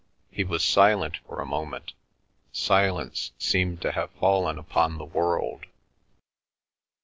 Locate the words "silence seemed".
2.51-3.81